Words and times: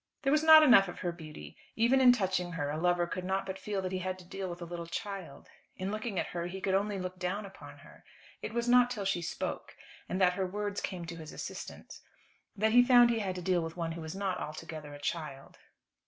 There 0.23 0.31
was 0.31 0.41
not 0.41 0.63
enough 0.63 0.87
of 0.87 1.01
her 1.01 1.11
beauty. 1.11 1.55
Even 1.75 2.01
in 2.01 2.11
touching 2.11 2.53
her 2.53 2.71
a 2.71 2.77
lover 2.79 3.05
could 3.05 3.23
not 3.23 3.45
but 3.45 3.59
feel 3.59 3.83
that 3.83 3.91
he 3.91 3.99
had 3.99 4.17
to 4.17 4.25
deal 4.25 4.49
with 4.49 4.59
a 4.59 4.65
little 4.65 4.87
child. 4.87 5.47
In 5.77 5.91
looking 5.91 6.17
at 6.17 6.25
her 6.29 6.47
he 6.47 6.59
could 6.59 6.73
only 6.73 6.97
look 6.97 7.19
down 7.19 7.45
upon 7.45 7.77
her. 7.77 8.03
It 8.41 8.51
was 8.51 8.67
not 8.67 8.89
till 8.89 9.05
she 9.05 9.21
spoke, 9.21 9.75
and 10.09 10.19
that 10.19 10.33
her 10.33 10.47
words 10.47 10.81
came 10.81 11.05
to 11.05 11.17
his 11.17 11.31
assistance, 11.31 12.01
that 12.55 12.71
he 12.71 12.83
found 12.83 13.11
that 13.11 13.13
he 13.13 13.19
had 13.19 13.35
to 13.35 13.43
deal 13.43 13.61
with 13.61 13.77
one 13.77 13.91
who 13.91 14.01
was 14.01 14.15
not 14.15 14.39
altogether 14.39 14.91
a 14.95 14.99
child. 14.99 15.59